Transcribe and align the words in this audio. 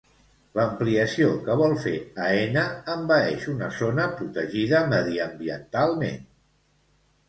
L'ampliació 0.59 1.27
que 1.49 1.57
vol 1.59 1.75
fer 1.83 1.93
Aena 2.29 2.65
envaeix 2.95 3.47
una 3.55 3.71
zona 3.79 4.09
protegida 4.19 4.85
mediambientalment. 4.99 6.23